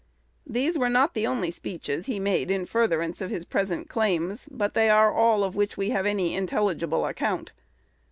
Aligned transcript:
These 0.47 0.79
were 0.79 0.89
not 0.89 1.13
the 1.13 1.27
only 1.27 1.51
speeches 1.51 2.07
he 2.07 2.19
made 2.19 2.49
in 2.49 2.65
furtherance 2.65 3.21
of 3.21 3.29
his 3.29 3.45
present 3.45 3.87
claims, 3.87 4.47
but 4.49 4.73
they 4.73 4.89
are 4.89 5.13
all 5.13 5.43
of 5.43 5.53
which 5.55 5.77
we 5.77 5.91
have 5.91 6.07
any 6.07 6.33
intelligible 6.33 7.05
account. 7.05 7.51